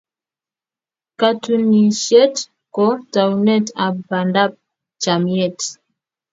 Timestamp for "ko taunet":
2.75-3.65